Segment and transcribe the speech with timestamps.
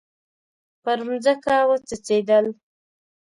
[0.83, 2.45] پر مځکه وڅڅیدل